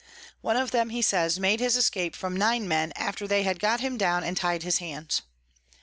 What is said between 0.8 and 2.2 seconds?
he says, made his Escape